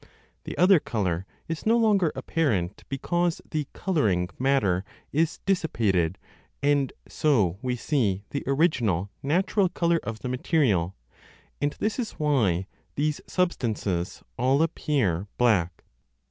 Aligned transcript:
2 0.01 0.07
The 0.45 0.57
other 0.57 0.79
colour 0.79 1.27
is 1.47 1.63
no 1.67 1.77
longer 1.77 2.11
apparent 2.15 2.83
because 2.89 3.37
30 3.37 3.47
the 3.51 3.67
colouring 3.77 4.29
matter 4.39 4.83
is 5.11 5.37
dissipated, 5.45 6.17
and 6.63 6.91
so 7.07 7.59
we 7.61 7.75
see 7.75 8.23
the 8.31 8.41
original 8.47 9.11
natural 9.21 9.69
colour 9.69 9.99
of 10.01 10.17
the 10.21 10.27
material, 10.27 10.95
and 11.61 11.73
this 11.73 11.99
is 11.99 12.13
why 12.13 12.65
these 12.95 13.21
sub 13.27 13.53
stances 13.53 14.23
all 14.39 14.63
appear 14.63 15.27
black. 15.37 15.83